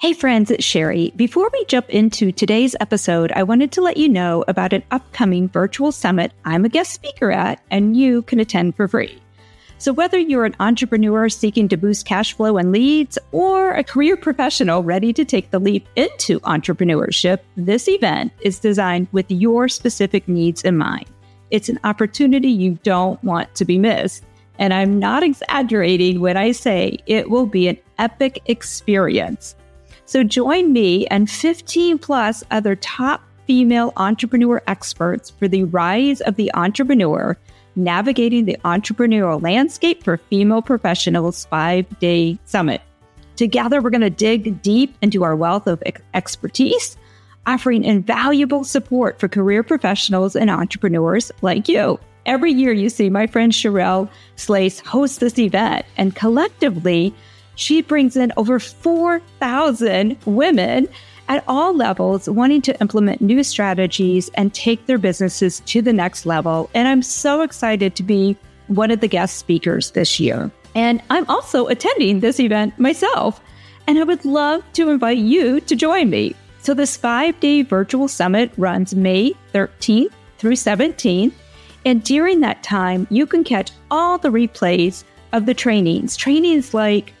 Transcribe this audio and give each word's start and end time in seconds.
Hey 0.00 0.12
friends, 0.12 0.52
it's 0.52 0.64
Sherry. 0.64 1.12
Before 1.16 1.50
we 1.52 1.64
jump 1.64 1.90
into 1.90 2.30
today's 2.30 2.76
episode, 2.78 3.32
I 3.32 3.42
wanted 3.42 3.72
to 3.72 3.80
let 3.80 3.96
you 3.96 4.08
know 4.08 4.44
about 4.46 4.72
an 4.72 4.84
upcoming 4.92 5.48
virtual 5.48 5.90
summit 5.90 6.30
I'm 6.44 6.64
a 6.64 6.68
guest 6.68 6.92
speaker 6.92 7.32
at 7.32 7.60
and 7.72 7.96
you 7.96 8.22
can 8.22 8.38
attend 8.38 8.76
for 8.76 8.86
free. 8.86 9.20
So 9.78 9.92
whether 9.92 10.16
you're 10.16 10.44
an 10.44 10.54
entrepreneur 10.60 11.28
seeking 11.28 11.66
to 11.70 11.76
boost 11.76 12.06
cash 12.06 12.32
flow 12.32 12.58
and 12.58 12.70
leads 12.70 13.18
or 13.32 13.72
a 13.72 13.82
career 13.82 14.16
professional 14.16 14.84
ready 14.84 15.12
to 15.14 15.24
take 15.24 15.50
the 15.50 15.58
leap 15.58 15.88
into 15.96 16.38
entrepreneurship, 16.40 17.40
this 17.56 17.88
event 17.88 18.30
is 18.40 18.60
designed 18.60 19.08
with 19.10 19.28
your 19.28 19.66
specific 19.66 20.28
needs 20.28 20.62
in 20.62 20.78
mind. 20.78 21.06
It's 21.50 21.68
an 21.68 21.80
opportunity 21.82 22.50
you 22.50 22.78
don't 22.84 23.22
want 23.24 23.52
to 23.56 23.64
be 23.64 23.78
missed. 23.78 24.22
And 24.60 24.72
I'm 24.72 25.00
not 25.00 25.24
exaggerating 25.24 26.20
when 26.20 26.36
I 26.36 26.52
say 26.52 26.98
it 27.06 27.30
will 27.30 27.46
be 27.46 27.66
an 27.66 27.78
epic 27.98 28.42
experience. 28.46 29.56
So 30.08 30.24
join 30.24 30.72
me 30.72 31.06
and 31.08 31.30
15 31.30 31.98
plus 31.98 32.42
other 32.50 32.74
top 32.76 33.20
female 33.46 33.92
entrepreneur 33.98 34.62
experts 34.66 35.28
for 35.28 35.48
the 35.48 35.64
Rise 35.64 36.22
of 36.22 36.36
the 36.36 36.50
Entrepreneur 36.54 37.36
Navigating 37.76 38.46
the 38.46 38.56
Entrepreneurial 38.64 39.42
Landscape 39.42 40.02
for 40.02 40.16
Female 40.16 40.62
Professionals 40.62 41.44
five 41.44 41.86
day 41.98 42.38
summit. 42.46 42.80
Together, 43.36 43.82
we're 43.82 43.90
going 43.90 44.00
to 44.00 44.08
dig 44.08 44.62
deep 44.62 44.96
into 45.02 45.24
our 45.24 45.36
wealth 45.36 45.66
of 45.66 45.82
expertise, 46.14 46.96
offering 47.46 47.84
invaluable 47.84 48.64
support 48.64 49.20
for 49.20 49.28
career 49.28 49.62
professionals 49.62 50.34
and 50.34 50.48
entrepreneurs 50.48 51.30
like 51.42 51.68
you. 51.68 52.00
Every 52.24 52.52
year, 52.52 52.72
you 52.72 52.88
see 52.88 53.10
my 53.10 53.26
friend 53.26 53.52
Sherelle 53.52 54.08
Slace 54.36 54.80
host 54.80 55.20
this 55.20 55.38
event, 55.38 55.84
and 55.98 56.16
collectively, 56.16 57.14
she 57.58 57.82
brings 57.82 58.16
in 58.16 58.32
over 58.36 58.60
4,000 58.60 60.16
women 60.26 60.88
at 61.28 61.42
all 61.48 61.74
levels 61.74 62.28
wanting 62.28 62.62
to 62.62 62.80
implement 62.80 63.20
new 63.20 63.42
strategies 63.42 64.30
and 64.34 64.54
take 64.54 64.86
their 64.86 64.96
businesses 64.96 65.58
to 65.66 65.82
the 65.82 65.92
next 65.92 66.24
level. 66.24 66.70
And 66.72 66.86
I'm 66.86 67.02
so 67.02 67.42
excited 67.42 67.96
to 67.96 68.04
be 68.04 68.36
one 68.68 68.92
of 68.92 69.00
the 69.00 69.08
guest 69.08 69.38
speakers 69.38 69.90
this 69.90 70.20
year. 70.20 70.52
And 70.76 71.02
I'm 71.10 71.28
also 71.28 71.66
attending 71.66 72.20
this 72.20 72.38
event 72.38 72.78
myself. 72.78 73.40
And 73.88 73.98
I 73.98 74.04
would 74.04 74.24
love 74.24 74.62
to 74.74 74.90
invite 74.90 75.18
you 75.18 75.60
to 75.62 75.74
join 75.74 76.10
me. 76.10 76.36
So, 76.60 76.74
this 76.74 76.96
five 76.96 77.40
day 77.40 77.62
virtual 77.62 78.06
summit 78.06 78.52
runs 78.56 78.94
May 78.94 79.34
13th 79.52 80.12
through 80.38 80.52
17th. 80.52 81.32
And 81.84 82.04
during 82.04 82.38
that 82.40 82.62
time, 82.62 83.08
you 83.10 83.26
can 83.26 83.42
catch 83.42 83.72
all 83.90 84.16
the 84.16 84.28
replays 84.28 85.02
of 85.32 85.46
the 85.46 85.54
trainings. 85.54 86.16
Trainings 86.16 86.72
like 86.72 87.14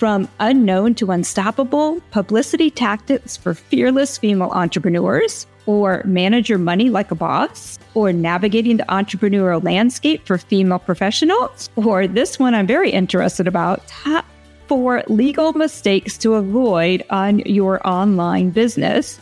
from 0.00 0.26
unknown 0.40 0.94
to 0.94 1.10
unstoppable 1.10 2.00
publicity 2.10 2.70
tactics 2.70 3.36
for 3.36 3.52
fearless 3.52 4.16
female 4.16 4.48
entrepreneurs, 4.52 5.46
or 5.66 6.00
manage 6.06 6.48
your 6.48 6.58
money 6.58 6.88
like 6.88 7.10
a 7.10 7.14
boss, 7.14 7.78
or 7.92 8.10
navigating 8.10 8.78
the 8.78 8.84
entrepreneurial 8.84 9.62
landscape 9.62 10.24
for 10.24 10.38
female 10.38 10.78
professionals, 10.78 11.68
or 11.76 12.06
this 12.06 12.38
one 12.38 12.54
I'm 12.54 12.66
very 12.66 12.90
interested 12.90 13.46
about 13.46 13.86
top 13.88 14.24
four 14.68 15.02
legal 15.08 15.52
mistakes 15.52 16.16
to 16.16 16.32
avoid 16.32 17.04
on 17.10 17.40
your 17.40 17.86
online 17.86 18.48
business. 18.48 19.20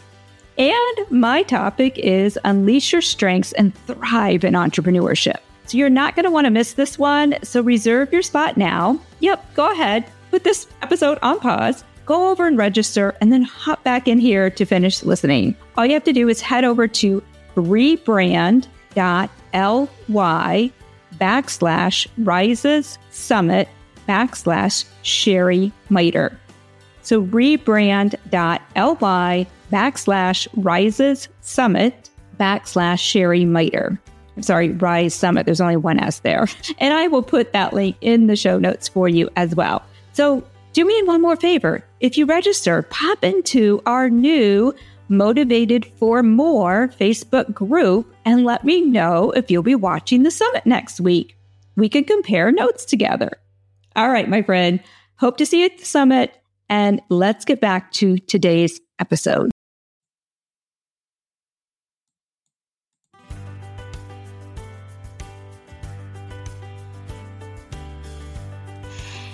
And 0.58 1.10
my 1.10 1.42
topic 1.42 1.98
is 1.98 2.38
unleash 2.44 2.92
your 2.92 3.02
strengths 3.02 3.52
and 3.54 3.74
thrive 3.86 4.44
in 4.44 4.54
entrepreneurship. 4.54 5.38
So 5.66 5.76
you're 5.76 5.90
not 5.90 6.14
going 6.14 6.24
to 6.24 6.30
want 6.30 6.44
to 6.44 6.52
miss 6.52 6.74
this 6.74 7.00
one. 7.00 7.34
So 7.42 7.62
reserve 7.62 8.12
your 8.12 8.22
spot 8.22 8.56
now. 8.56 9.00
Yep, 9.18 9.54
go 9.54 9.72
ahead 9.72 10.08
put 10.30 10.44
this 10.44 10.66
episode 10.82 11.18
on 11.22 11.40
pause, 11.40 11.84
go 12.06 12.30
over 12.30 12.46
and 12.46 12.56
register, 12.56 13.16
and 13.20 13.32
then 13.32 13.42
hop 13.42 13.82
back 13.84 14.08
in 14.08 14.18
here 14.18 14.50
to 14.50 14.64
finish 14.64 15.02
listening. 15.02 15.56
All 15.76 15.84
you 15.86 15.94
have 15.94 16.04
to 16.04 16.12
do 16.12 16.28
is 16.28 16.40
head 16.40 16.64
over 16.64 16.88
to 16.88 17.22
rebrand.ly 17.56 18.62
backslash 21.18 22.06
rises 22.18 22.98
summit 23.10 23.68
backslash 24.08 24.84
Sherry 25.02 25.72
Miter. 25.90 26.38
So 27.02 27.22
rebrand.ly 27.24 28.16
backslash 29.72 30.48
rises 30.56 31.28
summit 31.40 32.10
backslash 32.38 33.00
Sherry 33.00 33.44
Miter. 33.44 34.00
I'm 34.36 34.42
sorry, 34.42 34.68
Rise 34.68 35.14
Summit. 35.14 35.46
There's 35.46 35.60
only 35.60 35.76
one 35.76 35.98
S 35.98 36.20
there. 36.20 36.46
And 36.78 36.94
I 36.94 37.08
will 37.08 37.24
put 37.24 37.52
that 37.52 37.72
link 37.72 37.96
in 38.00 38.28
the 38.28 38.36
show 38.36 38.56
notes 38.56 38.86
for 38.86 39.08
you 39.08 39.28
as 39.34 39.56
well. 39.56 39.82
So 40.18 40.42
do 40.72 40.84
me 40.84 41.00
one 41.04 41.22
more 41.22 41.36
favor. 41.36 41.84
If 42.00 42.18
you 42.18 42.26
register, 42.26 42.82
pop 42.82 43.22
into 43.22 43.80
our 43.86 44.10
new 44.10 44.74
Motivated 45.08 45.86
for 45.94 46.24
More 46.24 46.88
Facebook 46.88 47.54
group 47.54 48.12
and 48.24 48.44
let 48.44 48.64
me 48.64 48.80
know 48.80 49.30
if 49.30 49.48
you'll 49.48 49.62
be 49.62 49.76
watching 49.76 50.24
the 50.24 50.32
summit 50.32 50.66
next 50.66 51.00
week. 51.00 51.36
We 51.76 51.88
can 51.88 52.02
compare 52.02 52.50
notes 52.50 52.84
together. 52.84 53.30
All 53.94 54.10
right, 54.10 54.28
my 54.28 54.42
friend. 54.42 54.82
Hope 55.20 55.36
to 55.36 55.46
see 55.46 55.60
you 55.60 55.66
at 55.66 55.78
the 55.78 55.84
summit. 55.84 56.36
And 56.68 57.00
let's 57.10 57.44
get 57.44 57.60
back 57.60 57.92
to 57.92 58.18
today's 58.18 58.80
episode. 58.98 59.52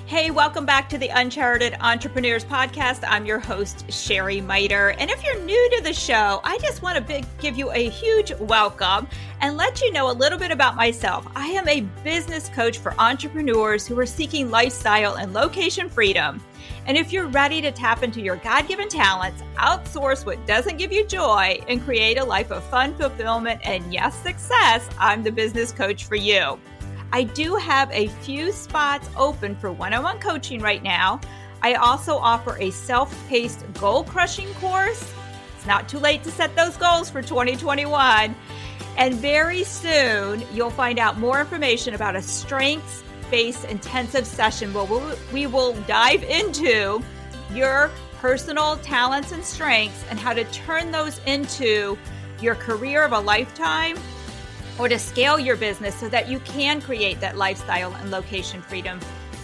Hey, 0.06 0.30
welcome 0.30 0.66
back 0.66 0.90
to 0.90 0.98
the 0.98 1.08
Uncharted 1.08 1.76
Entrepreneurs 1.80 2.44
Podcast. 2.44 3.02
I'm 3.08 3.24
your 3.24 3.38
host, 3.38 3.90
Sherry 3.90 4.38
Miter. 4.38 4.90
And 4.98 5.10
if 5.10 5.24
you're 5.24 5.42
new 5.42 5.70
to 5.76 5.82
the 5.82 5.94
show, 5.94 6.42
I 6.44 6.58
just 6.58 6.82
want 6.82 6.96
to 6.96 7.00
big, 7.00 7.24
give 7.38 7.56
you 7.56 7.72
a 7.72 7.88
huge 7.88 8.30
welcome 8.38 9.08
and 9.40 9.56
let 9.56 9.80
you 9.80 9.90
know 9.92 10.10
a 10.10 10.12
little 10.12 10.38
bit 10.38 10.50
about 10.50 10.76
myself. 10.76 11.26
I 11.34 11.46
am 11.46 11.66
a 11.68 11.80
business 12.04 12.50
coach 12.50 12.80
for 12.80 12.94
entrepreneurs 13.00 13.86
who 13.86 13.98
are 13.98 14.04
seeking 14.04 14.50
lifestyle 14.50 15.14
and 15.14 15.32
location 15.32 15.88
freedom. 15.88 16.38
And 16.86 16.98
if 16.98 17.10
you're 17.10 17.28
ready 17.28 17.62
to 17.62 17.72
tap 17.72 18.02
into 18.02 18.20
your 18.20 18.36
God 18.36 18.68
given 18.68 18.90
talents, 18.90 19.42
outsource 19.56 20.26
what 20.26 20.46
doesn't 20.46 20.76
give 20.76 20.92
you 20.92 21.06
joy, 21.06 21.58
and 21.66 21.82
create 21.82 22.18
a 22.18 22.24
life 22.24 22.50
of 22.50 22.62
fun, 22.64 22.94
fulfillment, 22.94 23.62
and 23.64 23.90
yes, 23.92 24.22
success, 24.22 24.86
I'm 24.98 25.22
the 25.22 25.32
business 25.32 25.72
coach 25.72 26.04
for 26.04 26.16
you. 26.16 26.58
I 27.14 27.22
do 27.22 27.54
have 27.54 27.92
a 27.92 28.08
few 28.08 28.50
spots 28.50 29.08
open 29.16 29.54
for 29.54 29.70
one 29.70 29.94
on 29.94 30.02
one 30.02 30.18
coaching 30.18 30.60
right 30.60 30.82
now. 30.82 31.20
I 31.62 31.74
also 31.74 32.16
offer 32.16 32.58
a 32.58 32.72
self 32.72 33.16
paced 33.28 33.64
goal 33.74 34.02
crushing 34.02 34.52
course. 34.54 35.12
It's 35.56 35.64
not 35.64 35.88
too 35.88 36.00
late 36.00 36.24
to 36.24 36.32
set 36.32 36.56
those 36.56 36.76
goals 36.76 37.08
for 37.08 37.22
2021. 37.22 38.34
And 38.96 39.14
very 39.14 39.62
soon, 39.62 40.42
you'll 40.52 40.70
find 40.70 40.98
out 40.98 41.16
more 41.16 41.38
information 41.38 41.94
about 41.94 42.16
a 42.16 42.20
strengths 42.20 43.04
based 43.30 43.64
intensive 43.66 44.26
session 44.26 44.74
where 44.74 45.16
we 45.32 45.46
will 45.46 45.74
dive 45.82 46.24
into 46.24 47.00
your 47.52 47.92
personal 48.20 48.76
talents 48.78 49.30
and 49.30 49.44
strengths 49.44 50.04
and 50.10 50.18
how 50.18 50.32
to 50.32 50.42
turn 50.46 50.90
those 50.90 51.20
into 51.26 51.96
your 52.40 52.56
career 52.56 53.04
of 53.04 53.12
a 53.12 53.20
lifetime 53.20 53.96
or 54.78 54.88
to 54.88 54.98
scale 54.98 55.38
your 55.38 55.56
business 55.56 55.94
so 55.94 56.08
that 56.08 56.28
you 56.28 56.40
can 56.40 56.80
create 56.80 57.20
that 57.20 57.36
lifestyle 57.36 57.92
and 57.94 58.10
location 58.10 58.60
freedom 58.62 58.98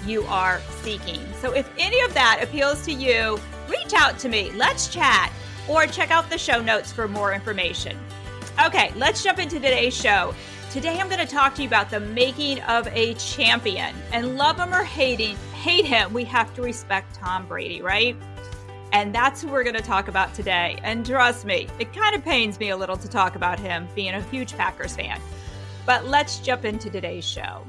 you 0.06 0.22
are 0.24 0.60
seeking. 0.82 1.20
So 1.40 1.52
if 1.52 1.70
any 1.78 2.00
of 2.02 2.14
that 2.14 2.40
appeals 2.42 2.84
to 2.86 2.92
you, 2.92 3.38
reach 3.68 3.92
out 3.94 4.18
to 4.20 4.28
me. 4.28 4.50
Let's 4.52 4.88
chat 4.88 5.32
or 5.68 5.86
check 5.86 6.10
out 6.10 6.30
the 6.30 6.38
show 6.38 6.60
notes 6.62 6.92
for 6.92 7.06
more 7.06 7.32
information. 7.32 7.98
Okay, 8.64 8.92
let's 8.96 9.22
jump 9.22 9.38
into 9.38 9.56
today's 9.56 9.94
show. 9.94 10.34
Today 10.70 10.98
I'm 10.98 11.08
going 11.08 11.24
to 11.24 11.32
talk 11.32 11.54
to 11.56 11.62
you 11.62 11.68
about 11.68 11.90
the 11.90 12.00
making 12.00 12.60
of 12.62 12.86
a 12.88 13.14
champion. 13.14 13.94
And 14.12 14.36
love 14.36 14.58
him 14.58 14.72
or 14.72 14.84
hating, 14.84 15.36
hate 15.52 15.84
him, 15.84 16.12
we 16.12 16.24
have 16.24 16.54
to 16.54 16.62
respect 16.62 17.14
Tom 17.14 17.46
Brady, 17.46 17.82
right? 17.82 18.16
And 18.92 19.14
that's 19.14 19.42
who 19.42 19.48
we're 19.48 19.62
going 19.62 19.76
to 19.76 19.82
talk 19.82 20.08
about 20.08 20.34
today. 20.34 20.78
And 20.82 21.06
trust 21.06 21.44
me, 21.44 21.68
it 21.78 21.92
kind 21.92 22.16
of 22.16 22.24
pains 22.24 22.58
me 22.58 22.70
a 22.70 22.76
little 22.76 22.96
to 22.96 23.08
talk 23.08 23.36
about 23.36 23.60
him 23.60 23.86
being 23.94 24.14
a 24.14 24.22
huge 24.22 24.56
Packers 24.56 24.96
fan. 24.96 25.20
But 25.86 26.06
let's 26.06 26.38
jump 26.38 26.64
into 26.64 26.90
today's 26.90 27.24
show. 27.24 27.64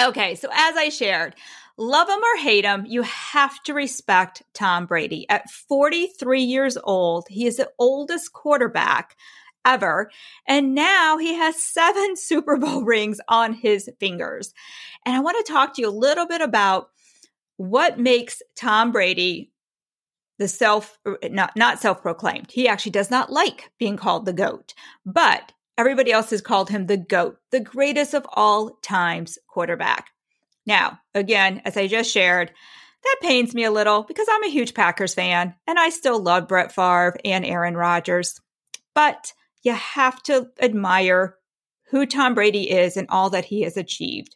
Okay, 0.00 0.34
so 0.34 0.48
as 0.52 0.76
I 0.76 0.88
shared, 0.88 1.34
love 1.76 2.08
him 2.08 2.18
or 2.18 2.40
hate 2.40 2.64
him, 2.64 2.84
you 2.86 3.02
have 3.02 3.62
to 3.64 3.74
respect 3.74 4.42
Tom 4.54 4.86
Brady. 4.86 5.26
At 5.28 5.50
43 5.50 6.42
years 6.42 6.78
old, 6.82 7.26
he 7.28 7.46
is 7.46 7.56
the 7.56 7.70
oldest 7.78 8.32
quarterback 8.32 9.16
ever. 9.64 10.10
And 10.46 10.74
now 10.74 11.18
he 11.18 11.34
has 11.34 11.62
seven 11.62 12.16
Super 12.16 12.56
Bowl 12.56 12.82
rings 12.82 13.20
on 13.28 13.52
his 13.52 13.90
fingers. 14.00 14.54
And 15.04 15.14
I 15.14 15.20
want 15.20 15.44
to 15.44 15.52
talk 15.52 15.74
to 15.74 15.82
you 15.82 15.88
a 15.88 15.90
little 15.90 16.26
bit 16.26 16.40
about 16.40 16.90
what 17.56 17.98
makes 17.98 18.42
Tom 18.54 18.92
Brady 18.92 19.50
the 20.38 20.48
self 20.48 20.98
uh, 21.06 21.14
not 21.24 21.56
not 21.56 21.80
self-proclaimed. 21.80 22.50
He 22.50 22.68
actually 22.68 22.92
does 22.92 23.10
not 23.10 23.30
like 23.32 23.70
being 23.78 23.96
called 23.96 24.26
the 24.26 24.32
goat, 24.32 24.74
but 25.04 25.52
everybody 25.78 26.12
else 26.12 26.30
has 26.30 26.40
called 26.40 26.70
him 26.70 26.86
the 26.86 26.96
goat, 26.96 27.38
the 27.50 27.60
greatest 27.60 28.14
of 28.14 28.26
all 28.32 28.78
times 28.82 29.38
quarterback. 29.48 30.10
Now, 30.66 31.00
again, 31.14 31.62
as 31.64 31.76
I 31.76 31.86
just 31.86 32.10
shared, 32.10 32.52
that 33.04 33.16
pains 33.22 33.54
me 33.54 33.64
a 33.64 33.70
little 33.70 34.02
because 34.02 34.26
I'm 34.30 34.44
a 34.44 34.50
huge 34.50 34.74
Packers 34.74 35.14
fan 35.14 35.54
and 35.66 35.78
I 35.78 35.90
still 35.90 36.20
love 36.20 36.48
Brett 36.48 36.72
Favre 36.72 37.16
and 37.24 37.44
Aaron 37.44 37.76
Rodgers. 37.76 38.40
But 38.94 39.32
you 39.62 39.72
have 39.74 40.22
to 40.24 40.48
admire 40.60 41.36
who 41.90 42.04
Tom 42.04 42.34
Brady 42.34 42.70
is 42.70 42.96
and 42.96 43.06
all 43.10 43.30
that 43.30 43.44
he 43.44 43.62
has 43.62 43.76
achieved. 43.76 44.34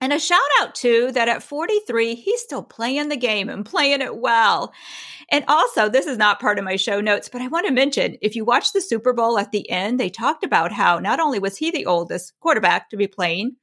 And 0.00 0.12
a 0.14 0.18
shout 0.18 0.38
out 0.60 0.74
too 0.74 1.12
that 1.12 1.28
at 1.28 1.42
43, 1.42 2.14
he's 2.14 2.40
still 2.40 2.62
playing 2.62 3.08
the 3.08 3.16
game 3.16 3.50
and 3.50 3.66
playing 3.66 4.00
it 4.00 4.16
well. 4.16 4.72
And 5.30 5.44
also, 5.46 5.88
this 5.88 6.06
is 6.06 6.16
not 6.16 6.40
part 6.40 6.58
of 6.58 6.64
my 6.64 6.76
show 6.76 7.00
notes, 7.00 7.28
but 7.28 7.42
I 7.42 7.48
want 7.48 7.66
to 7.66 7.72
mention 7.72 8.16
if 8.22 8.34
you 8.34 8.44
watch 8.44 8.72
the 8.72 8.80
Super 8.80 9.12
Bowl 9.12 9.38
at 9.38 9.52
the 9.52 9.68
end, 9.70 10.00
they 10.00 10.08
talked 10.08 10.42
about 10.42 10.72
how 10.72 10.98
not 10.98 11.20
only 11.20 11.38
was 11.38 11.56
he 11.56 11.70
the 11.70 11.86
oldest 11.86 12.32
quarterback 12.40 12.90
to 12.90 12.96
be 12.96 13.06
playing, 13.06 13.56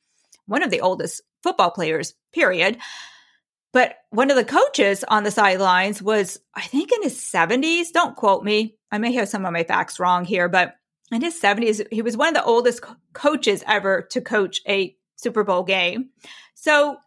one 0.46 0.64
of 0.64 0.70
the 0.70 0.82
oldest 0.82 1.22
football 1.42 1.72
players, 1.72 2.14
period, 2.34 2.78
but 3.74 3.96
one 4.12 4.32
of 4.32 4.38
the 4.38 4.46
coaches 4.46 5.04
on 5.08 5.24
the 5.24 5.32
sidelines 5.32 6.02
was, 6.02 6.40
I 6.56 6.62
think, 6.62 6.92
in 6.92 7.04
his 7.04 7.16
70s. 7.16 7.92
Don't 7.94 8.16
quote 8.16 8.44
me. 8.44 8.76
I 8.92 8.98
may 8.98 9.12
have 9.14 9.28
some 9.28 9.46
of 9.46 9.54
my 9.54 9.64
facts 9.64 10.00
wrong 10.00 10.24
here, 10.26 10.50
but 10.50 10.76
in 11.12 11.22
his 11.22 11.40
70s, 11.40 11.86
he 11.92 12.02
was 12.02 12.18
one 12.18 12.30
of 12.30 12.34
the 12.34 12.44
oldest 12.44 12.82
co- 12.82 12.96
coaches 13.14 13.64
ever 13.68 14.08
to 14.12 14.22
coach 14.22 14.62
a 14.68 14.97
Super 15.18 15.44
Bowl 15.44 15.64
game. 15.64 16.10
So 16.56 16.98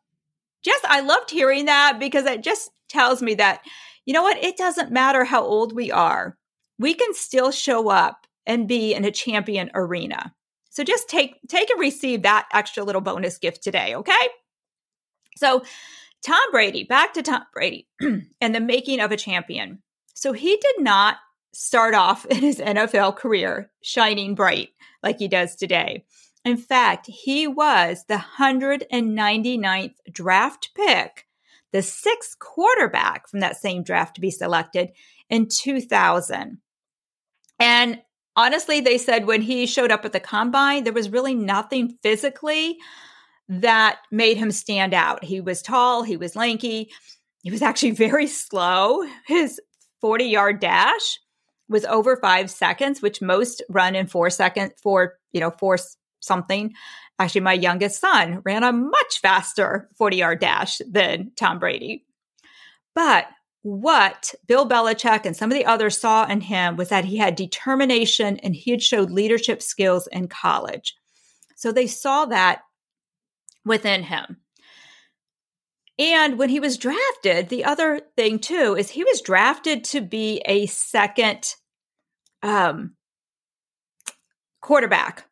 just, 0.62 0.84
I 0.84 1.00
loved 1.00 1.30
hearing 1.30 1.64
that 1.64 1.98
because 1.98 2.26
it 2.26 2.42
just 2.42 2.70
tells 2.88 3.22
me 3.22 3.34
that, 3.36 3.62
you 4.04 4.12
know 4.12 4.22
what? 4.22 4.42
It 4.42 4.56
doesn't 4.56 4.92
matter 4.92 5.24
how 5.24 5.42
old 5.42 5.74
we 5.74 5.90
are. 5.90 6.36
We 6.78 6.94
can 6.94 7.14
still 7.14 7.50
show 7.50 7.88
up 7.88 8.26
and 8.46 8.68
be 8.68 8.94
in 8.94 9.04
a 9.04 9.10
champion 9.10 9.70
arena. 9.74 10.34
So 10.70 10.84
just 10.84 11.08
take, 11.08 11.36
take 11.48 11.70
and 11.70 11.80
receive 11.80 12.22
that 12.22 12.48
extra 12.52 12.84
little 12.84 13.00
bonus 13.00 13.38
gift 13.38 13.62
today. 13.62 13.94
Okay. 13.94 14.12
So 15.36 15.62
Tom 16.22 16.50
Brady, 16.50 16.84
back 16.84 17.14
to 17.14 17.22
Tom 17.22 17.42
Brady 17.52 17.88
and 18.40 18.54
the 18.54 18.60
making 18.60 19.00
of 19.00 19.10
a 19.10 19.16
champion. 19.16 19.82
So 20.14 20.32
he 20.32 20.56
did 20.56 20.80
not 20.80 21.16
start 21.52 21.94
off 21.94 22.24
in 22.30 22.38
his 22.38 22.58
NFL 22.58 23.16
career 23.16 23.70
shining 23.82 24.34
bright 24.34 24.70
like 25.02 25.18
he 25.18 25.28
does 25.28 25.56
today. 25.56 26.04
In 26.44 26.56
fact, 26.56 27.06
he 27.06 27.46
was 27.46 28.04
the 28.08 28.22
199th 28.38 29.94
draft 30.10 30.70
pick, 30.74 31.26
the 31.72 31.82
sixth 31.82 32.38
quarterback 32.38 33.28
from 33.28 33.40
that 33.40 33.56
same 33.56 33.82
draft 33.82 34.14
to 34.14 34.20
be 34.20 34.30
selected 34.30 34.90
in 35.28 35.48
2000. 35.48 36.58
And 37.58 38.00
honestly, 38.36 38.80
they 38.80 38.96
said 38.96 39.26
when 39.26 39.42
he 39.42 39.66
showed 39.66 39.92
up 39.92 40.04
at 40.04 40.12
the 40.12 40.20
combine, 40.20 40.84
there 40.84 40.92
was 40.92 41.10
really 41.10 41.34
nothing 41.34 41.98
physically 42.02 42.78
that 43.48 43.98
made 44.10 44.36
him 44.36 44.50
stand 44.50 44.94
out. 44.94 45.24
He 45.24 45.40
was 45.40 45.60
tall, 45.60 46.02
he 46.02 46.16
was 46.16 46.36
lanky, 46.36 46.90
he 47.42 47.50
was 47.50 47.62
actually 47.62 47.90
very 47.92 48.26
slow. 48.26 49.04
His 49.26 49.60
40 50.00 50.24
yard 50.24 50.60
dash 50.60 51.18
was 51.68 51.84
over 51.84 52.16
five 52.16 52.50
seconds, 52.50 53.02
which 53.02 53.20
most 53.20 53.62
run 53.68 53.94
in 53.94 54.06
four 54.06 54.30
seconds, 54.30 54.72
four, 54.82 55.18
you 55.32 55.40
know, 55.40 55.50
four 55.50 55.78
something. 56.20 56.72
Actually, 57.18 57.42
my 57.42 57.52
youngest 57.52 58.00
son 58.00 58.40
ran 58.44 58.64
a 58.64 58.72
much 58.72 59.20
faster 59.20 59.88
40 59.98 60.16
yard 60.16 60.40
dash 60.40 60.80
than 60.88 61.32
Tom 61.36 61.58
Brady. 61.58 62.04
But 62.94 63.26
what 63.62 64.34
Bill 64.46 64.66
Belichick 64.68 65.26
and 65.26 65.36
some 65.36 65.50
of 65.50 65.58
the 65.58 65.66
others 65.66 65.98
saw 65.98 66.26
in 66.26 66.40
him 66.40 66.76
was 66.76 66.88
that 66.88 67.04
he 67.04 67.18
had 67.18 67.36
determination 67.36 68.38
and 68.38 68.54
he 68.54 68.70
had 68.70 68.82
showed 68.82 69.10
leadership 69.10 69.60
skills 69.62 70.06
in 70.06 70.28
college. 70.28 70.94
So 71.56 71.72
they 71.72 71.86
saw 71.86 72.24
that 72.26 72.62
within 73.64 74.02
him. 74.02 74.38
And 75.98 76.38
when 76.38 76.48
he 76.48 76.60
was 76.60 76.78
drafted, 76.78 77.50
the 77.50 77.66
other 77.66 78.00
thing 78.16 78.38
too 78.38 78.74
is 78.74 78.88
he 78.88 79.04
was 79.04 79.20
drafted 79.20 79.84
to 79.84 80.00
be 80.00 80.40
a 80.46 80.64
second 80.64 81.54
um, 82.42 82.94
quarterback. 84.62 85.26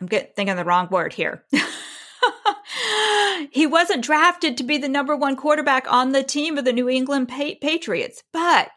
I'm 0.00 0.06
get, 0.06 0.36
thinking 0.36 0.56
the 0.56 0.64
wrong 0.64 0.88
word 0.90 1.12
here. 1.12 1.44
he 3.50 3.66
wasn't 3.66 4.04
drafted 4.04 4.58
to 4.58 4.64
be 4.64 4.78
the 4.78 4.88
number 4.88 5.16
one 5.16 5.36
quarterback 5.36 5.90
on 5.90 6.12
the 6.12 6.22
team 6.22 6.58
of 6.58 6.64
the 6.64 6.72
New 6.72 6.88
England 6.88 7.28
pa- 7.28 7.54
Patriots. 7.60 8.22
But 8.32 8.70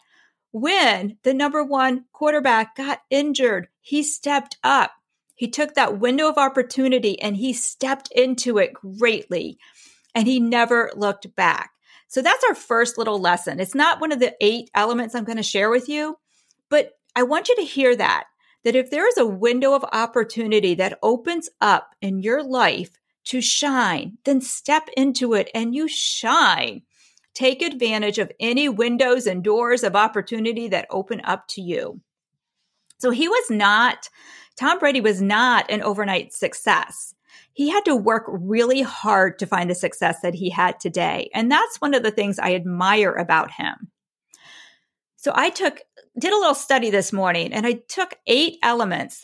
when 0.51 1.18
the 1.24 1.33
number 1.33 1.63
one 1.63 2.06
quarterback 2.13 2.75
got 2.75 3.01
injured, 3.10 3.68
he 3.81 4.04
stepped 4.04 4.57
up 4.63 4.92
he 5.39 5.48
took 5.48 5.75
that 5.75 6.00
window 6.00 6.27
of 6.27 6.38
opportunity 6.38 7.18
and 7.21 7.38
he 7.38 7.54
stepped 7.54 8.12
into 8.12 8.57
it 8.57 8.74
greatly 8.74 9.57
and 10.13 10.27
he 10.27 10.38
never 10.38 10.92
looked 10.98 11.33
back. 11.33 11.71
So 12.10 12.21
that's 12.21 12.44
our 12.44 12.54
first 12.54 12.98
little 12.98 13.21
lesson. 13.21 13.62
It's 13.62 13.74
not 13.74 14.01
one 14.01 14.12
of 14.12 14.19
the 14.19 14.36
eight 14.42 14.69
elements 14.75 15.16
I'm 15.16 15.24
going 15.24 15.38
to 15.38 15.44
share 15.44 15.69
with 15.69 15.88
you, 15.88 16.18
but 16.68 16.92
I 17.16 17.24
want 17.24 17.48
you 17.48 17.56
to 17.56 17.63
hear 17.63 17.95
that 17.95 18.25
that 18.64 18.76
if 18.76 18.90
there 18.90 19.08
is 19.08 19.18
a 19.18 19.26
window 19.26 19.74
of 19.74 19.86
opportunity 19.92 20.76
that 20.76 21.00
opens 21.02 21.50
up 21.62 21.96
in 22.02 22.20
your 22.20 22.44
life 22.44 22.92
to 23.26 23.42
shine, 23.42 24.18
then 24.26 24.42
step 24.42 24.90
into 24.98 25.34
it 25.34 25.50
and 25.54 25.76
you 25.76 25.88
shine. 25.88 26.82
Take 27.34 27.62
advantage 27.62 28.18
of 28.18 28.32
any 28.40 28.68
windows 28.68 29.28
and 29.28 29.44
doors 29.44 29.84
of 29.84 29.96
opportunity 29.96 30.68
that 30.70 30.88
open 30.90 31.22
up 31.24 31.48
to 31.50 31.62
you. 31.62 32.02
So 32.98 33.12
he 33.12 33.28
was 33.28 33.50
not 33.50 34.10
Tom 34.60 34.78
Brady 34.78 35.00
was 35.00 35.22
not 35.22 35.72
an 35.72 35.82
overnight 35.82 36.34
success. 36.34 37.16
He 37.54 37.70
had 37.70 37.86
to 37.86 37.96
work 37.96 38.26
really 38.28 38.82
hard 38.82 39.40
to 39.40 39.48
find 39.48 39.70
the 39.70 39.76
success 39.76 40.20
that 40.20 40.36
he 40.36 40.50
had 40.50 40.82
today. 40.82 41.30
And 41.34 41.50
that's 41.50 41.80
one 41.80 41.94
of 41.94 42.04
the 42.04 42.12
things 42.12 42.38
I 42.38 42.56
admire 42.56 43.14
about 43.14 43.52
him. 43.52 43.90
So 45.21 45.33
I 45.36 45.50
took, 45.50 45.81
did 46.18 46.31
a 46.31 46.38
little 46.38 46.56
study 46.56 46.89
this 46.89 47.12
morning 47.12 47.51
and 47.51 47.68
I 47.68 47.81
took 47.89 48.16
eight 48.25 48.57
elements 48.63 49.21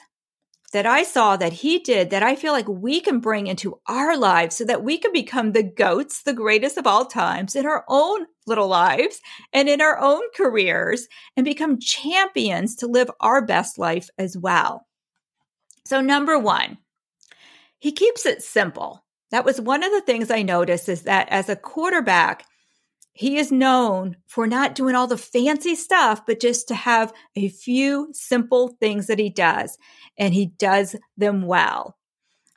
that 0.74 0.86
I 0.86 1.03
saw 1.03 1.38
that 1.38 1.53
he 1.53 1.80
did 1.80 2.09
that 2.09 2.21
I 2.21 2.36
feel 2.36 2.51
like 2.51 2.68
we 2.68 3.00
can 3.00 3.21
bring 3.21 3.47
into 3.47 3.80
our 3.88 4.18
lives 4.18 4.57
so 4.57 4.65
that 4.65 4.83
we 4.83 4.97
can 4.97 5.13
become 5.13 5.53
the 5.53 5.63
goats, 5.63 6.24
the 6.24 6.33
greatest 6.33 6.77
of 6.77 6.86
all 6.86 7.06
times 7.06 7.56
in 7.56 7.65
our 7.65 7.86
own 7.88 8.25
little 8.45 8.68
lives 8.68 9.21
and 9.53 9.69
in 9.69 9.80
our 9.80 9.97
own 9.97 10.21
careers 10.36 11.07
and 11.38 11.45
become 11.45 11.80
champions 11.80 12.75
to 12.75 12.88
live 12.88 13.09
our 13.21 13.45
best 13.45 13.77
life 13.77 14.09
as 14.18 14.38
well. 14.38 14.86
So, 15.86 16.01
number 16.01 16.38
one, 16.38 16.77
he 17.80 17.94
keeps 17.94 18.25
it 18.25 18.42
simple. 18.42 19.06
That 19.31 19.45
was 19.45 19.62
one 19.62 19.81
of 19.81 19.94
the 19.94 20.01
things 20.01 20.30
I 20.30 20.42
noticed 20.42 20.89
is 20.89 21.03
that 21.03 21.30
as 21.30 21.47
a 21.47 21.56
quarterback, 21.56 22.44
he 23.16 23.38
is 23.38 23.50
known 23.50 24.18
for 24.28 24.46
not 24.46 24.76
doing 24.76 24.94
all 24.94 25.08
the 25.08 25.18
fancy 25.18 25.74
stuff, 25.76 26.26
but 26.26 26.42
just 26.42 26.68
to 26.68 26.76
have 26.76 27.14
a 27.38 27.48
few 27.48 28.10
simple 28.12 28.76
things 28.81 29.07
that 29.07 29.19
he 29.19 29.30
does, 29.30 29.78
and 30.18 30.34
he 30.34 30.48
does 30.48 30.98
them 31.16 31.44
well. 31.44 31.98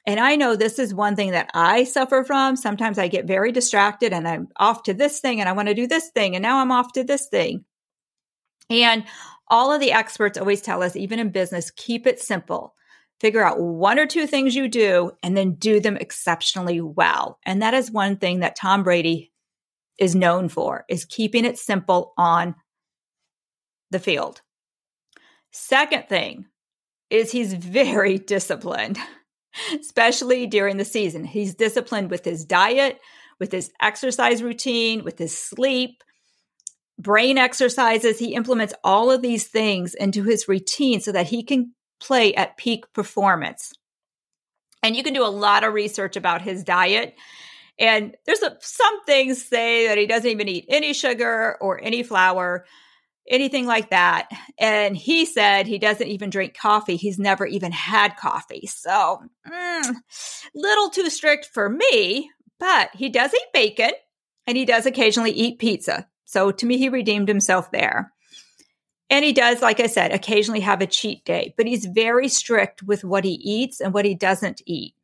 And 0.05 0.19
I 0.19 0.35
know 0.35 0.57
this 0.57 0.81
is 0.81 0.93
one 0.93 1.15
thing 1.15 1.31
that 1.31 1.49
I 1.55 1.85
suffer 1.85 2.25
from. 2.25 2.57
Sometimes 2.57 2.99
I 2.99 3.07
get 3.07 3.27
very 3.27 3.53
distracted 3.53 4.13
and 4.13 4.27
I'm 4.27 4.49
off 4.57 4.83
to 4.85 4.95
this 4.95 5.21
thing 5.21 5.39
and 5.39 5.49
I 5.49 5.53
want 5.53 5.69
to 5.69 5.75
do 5.75 5.87
this 5.87 6.11
thing, 6.11 6.35
and 6.35 6.43
now 6.43 6.59
I'm 6.59 6.73
off 6.73 6.93
to 6.95 7.05
this 7.05 7.29
thing. 7.29 7.65
And 8.69 9.05
all 9.47 9.73
of 9.73 9.81
the 9.81 9.93
experts 9.93 10.37
always 10.37 10.61
tell 10.61 10.83
us, 10.83 10.97
even 10.97 11.21
in 11.21 11.31
business, 11.31 11.71
keep 11.71 12.05
it 12.05 12.21
simple 12.21 12.75
figure 13.21 13.45
out 13.45 13.61
one 13.61 13.99
or 13.99 14.07
two 14.07 14.29
things 14.29 14.55
you 14.55 14.69
do 14.69 15.11
and 15.25 15.37
then 15.37 15.55
do 15.55 15.81
them 15.81 15.97
exceptionally 15.97 16.81
well. 16.81 17.41
And 17.45 17.63
that 17.63 17.75
is 17.75 17.91
one 17.91 18.17
thing 18.17 18.41
that 18.41 18.55
Tom 18.55 18.85
Brady 18.85 19.33
is 19.99 20.15
known 20.15 20.49
for 20.49 20.85
is 20.89 21.05
keeping 21.05 21.45
it 21.45 21.59
simple 21.59 22.13
on 22.17 22.55
the 23.91 23.99
field. 23.99 24.41
Second 25.51 26.09
thing 26.09 26.47
is 27.11 27.33
he's 27.33 27.55
very 27.55 28.19
disciplined, 28.35 28.99
especially 29.81 30.47
during 30.47 30.77
the 30.77 30.85
season. 30.85 31.25
He's 31.25 31.55
disciplined 31.55 32.11
with 32.11 32.25
his 32.25 32.45
diet, 32.45 32.99
with 33.41 33.53
his 33.53 33.71
exercise 33.81 34.43
routine, 34.43 35.05
with 35.05 35.19
his 35.19 35.37
sleep, 35.37 36.03
brain 36.99 37.39
exercises. 37.39 38.19
He 38.19 38.35
implements 38.35 38.75
all 38.85 39.11
of 39.11 39.23
these 39.23 39.47
things 39.47 39.95
into 39.95 40.25
his 40.25 40.49
routine 40.49 41.01
so 41.01 41.13
that 41.13 41.29
he 41.29 41.43
can 41.43 41.75
play 42.01 42.35
at 42.35 42.57
peak 42.57 42.85
performance. 42.93 43.73
And 44.83 44.95
you 44.95 45.03
can 45.03 45.15
do 45.15 45.25
a 45.25 45.27
lot 45.27 45.65
of 45.65 45.73
research 45.73 46.17
about 46.17 46.43
his 46.43 46.63
diet. 46.63 47.17
And 47.79 48.17
there's 48.27 48.43
a, 48.43 48.57
some 48.61 49.05
things 49.05 49.45
say 49.45 49.89
that 49.89 49.99
he 49.99 50.07
doesn't 50.07 50.31
even 50.31 50.49
eat 50.49 50.67
any 50.69 50.93
sugar 50.93 51.57
or 51.61 51.81
any 51.81 52.03
flour, 52.03 52.65
anything 53.29 53.67
like 53.67 53.91
that. 53.91 54.29
And 54.59 54.97
he 54.97 55.25
said 55.27 55.67
he 55.67 55.79
doesn't 55.79 56.09
even 56.09 56.31
drink 56.31 56.57
coffee. 56.57 56.97
He's 56.97 57.19
never 57.19 57.47
even 57.47 57.71
had 57.71 58.17
coffee. 58.17 58.67
So, 58.67 59.23
mm, 59.47 59.95
little 60.55 60.91
too 60.91 61.09
strict 61.09 61.47
for 61.47 61.69
me, 61.69 62.31
but 62.59 62.91
he 62.95 63.09
does 63.09 63.33
eat 63.33 63.53
bacon 63.53 63.93
and 64.47 64.57
he 64.57 64.65
does 64.65 64.87
occasionally 64.87 65.33
eat 65.33 65.59
pizza. 65.59 66.09
So 66.25 66.51
to 66.51 66.67
me, 66.67 66.79
he 66.79 66.89
redeemed 66.89 67.29
himself 67.29 67.71
there. 67.71 68.13
And 69.11 69.25
he 69.25 69.33
does, 69.33 69.63
like 69.63 69.81
I 69.81 69.87
said, 69.87 70.13
occasionally 70.13 70.61
have 70.61 70.83
a 70.83 70.87
cheat 70.87 71.25
day, 71.25 71.55
but 71.57 71.67
he's 71.67 71.87
very 71.87 72.29
strict 72.29 72.83
with 72.83 73.05
what 73.05 73.25
he 73.25 73.33
eats 73.33 73.81
and 73.81 73.95
what 73.95 74.05
he 74.05 74.15
doesn't 74.15 74.61
eat. 74.67 74.95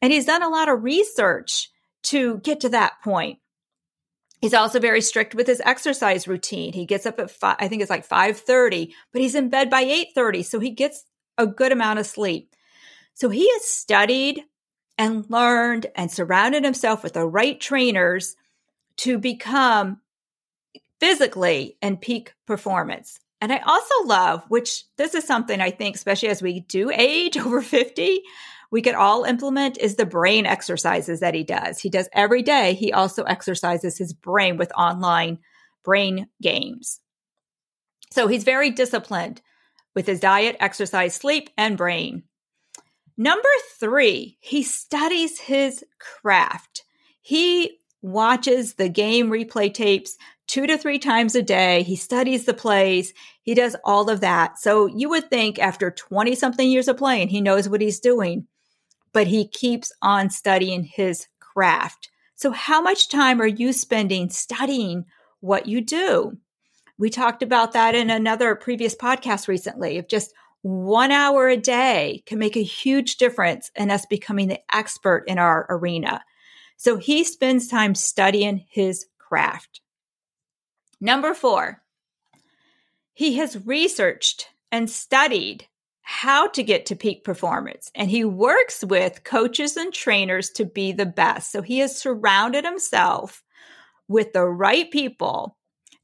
And 0.00 0.12
he's 0.12 0.24
done 0.24 0.42
a 0.42 0.48
lot 0.48 0.70
of 0.70 0.82
research 0.82 1.68
to 2.04 2.38
get 2.38 2.60
to 2.60 2.68
that 2.70 3.02
point. 3.02 3.38
He's 4.40 4.54
also 4.54 4.80
very 4.80 5.02
strict 5.02 5.34
with 5.34 5.46
his 5.46 5.60
exercise 5.64 6.26
routine. 6.26 6.72
He 6.72 6.86
gets 6.86 7.04
up 7.04 7.18
at 7.20 7.30
five, 7.30 7.56
I 7.58 7.68
think 7.68 7.82
it's 7.82 7.90
like 7.90 8.08
5:30, 8.08 8.92
but 9.12 9.20
he's 9.20 9.34
in 9.34 9.50
bed 9.50 9.68
by 9.68 9.82
8:30, 9.82 10.42
so 10.42 10.60
he 10.60 10.70
gets 10.70 11.04
a 11.36 11.46
good 11.46 11.72
amount 11.72 11.98
of 11.98 12.06
sleep. 12.06 12.54
So 13.14 13.28
he 13.28 13.50
has 13.50 13.64
studied 13.64 14.44
and 14.96 15.28
learned 15.30 15.86
and 15.94 16.10
surrounded 16.10 16.64
himself 16.64 17.02
with 17.02 17.14
the 17.14 17.26
right 17.26 17.60
trainers 17.60 18.36
to 18.98 19.18
become 19.18 20.00
physically 21.00 21.76
in 21.80 21.96
peak 21.96 22.34
performance. 22.46 23.20
And 23.40 23.52
I 23.52 23.58
also 23.58 24.04
love, 24.04 24.44
which 24.48 24.84
this 24.96 25.14
is 25.14 25.24
something 25.24 25.60
I 25.60 25.70
think, 25.70 25.96
especially 25.96 26.28
as 26.28 26.42
we 26.42 26.60
do 26.60 26.90
age 26.90 27.36
over 27.38 27.62
50, 27.62 28.22
we 28.70 28.82
could 28.82 28.94
all 28.94 29.24
implement 29.24 29.78
is 29.78 29.96
the 29.96 30.06
brain 30.06 30.46
exercises 30.46 31.20
that 31.20 31.34
he 31.34 31.42
does. 31.42 31.80
He 31.80 31.90
does 31.90 32.08
every 32.12 32.42
day. 32.42 32.74
He 32.74 32.92
also 32.92 33.24
exercises 33.24 33.98
his 33.98 34.12
brain 34.12 34.56
with 34.56 34.72
online 34.76 35.38
brain 35.84 36.28
games. 36.40 37.00
So 38.12 38.28
he's 38.28 38.44
very 38.44 38.70
disciplined 38.70 39.40
with 39.94 40.06
his 40.06 40.20
diet, 40.20 40.56
exercise, 40.60 41.14
sleep, 41.14 41.50
and 41.56 41.76
brain. 41.76 42.24
Number 43.16 43.48
three, 43.78 44.38
he 44.40 44.62
studies 44.62 45.38
his 45.38 45.84
craft. 45.98 46.84
He 47.20 47.78
watches 48.02 48.74
the 48.74 48.88
game 48.88 49.30
replay 49.30 49.72
tapes 49.72 50.16
two 50.46 50.66
to 50.66 50.78
three 50.78 50.98
times 50.98 51.34
a 51.34 51.42
day. 51.42 51.82
He 51.82 51.96
studies 51.96 52.46
the 52.46 52.54
plays. 52.54 53.12
He 53.42 53.54
does 53.54 53.76
all 53.84 54.10
of 54.10 54.20
that. 54.20 54.58
So 54.58 54.86
you 54.86 55.08
would 55.10 55.28
think 55.28 55.58
after 55.58 55.90
20 55.90 56.34
something 56.34 56.68
years 56.68 56.88
of 56.88 56.96
playing, 56.96 57.28
he 57.28 57.40
knows 57.40 57.68
what 57.68 57.80
he's 57.80 58.00
doing 58.00 58.46
but 59.12 59.26
he 59.26 59.46
keeps 59.46 59.92
on 60.02 60.30
studying 60.30 60.84
his 60.84 61.26
craft. 61.38 62.10
So, 62.34 62.50
how 62.50 62.80
much 62.80 63.08
time 63.08 63.40
are 63.40 63.46
you 63.46 63.72
spending 63.72 64.30
studying 64.30 65.04
what 65.40 65.66
you 65.66 65.80
do? 65.80 66.38
We 66.98 67.10
talked 67.10 67.42
about 67.42 67.72
that 67.72 67.94
in 67.94 68.10
another 68.10 68.54
previous 68.54 68.94
podcast 68.94 69.48
recently 69.48 69.98
of 69.98 70.08
just 70.08 70.32
one 70.62 71.10
hour 71.10 71.48
a 71.48 71.56
day 71.56 72.22
can 72.26 72.38
make 72.38 72.56
a 72.56 72.62
huge 72.62 73.16
difference 73.16 73.70
in 73.74 73.90
us 73.90 74.04
becoming 74.04 74.48
the 74.48 74.60
expert 74.74 75.24
in 75.26 75.38
our 75.38 75.66
arena. 75.70 76.22
So 76.76 76.96
he 76.96 77.24
spends 77.24 77.68
time 77.68 77.94
studying 77.94 78.64
his 78.68 79.06
craft. 79.18 79.80
Number 81.00 81.32
four, 81.32 81.82
he 83.14 83.36
has 83.36 83.66
researched 83.66 84.48
and 84.70 84.90
studied 84.90 85.66
how 86.10 86.48
to 86.48 86.64
get 86.64 86.86
to 86.86 86.96
peak 86.96 87.22
performance. 87.22 87.88
And 87.94 88.10
he 88.10 88.24
works 88.24 88.82
with 88.82 89.22
coaches 89.22 89.76
and 89.76 89.94
trainers 89.94 90.50
to 90.50 90.64
be 90.64 90.90
the 90.90 91.06
best. 91.06 91.52
So 91.52 91.62
he 91.62 91.78
has 91.78 91.96
surrounded 91.96 92.64
himself 92.64 93.44
with 94.08 94.32
the 94.32 94.44
right 94.44 94.90
people 94.90 95.56